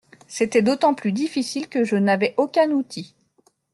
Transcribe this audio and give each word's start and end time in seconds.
C’était 0.27 0.63
d’autant 0.63 0.95
plus 0.95 1.11
difficile 1.11 1.69
que 1.69 1.83
je 1.83 1.95
n’avais 1.95 2.33
aucun 2.37 2.71
outil. 2.71 3.13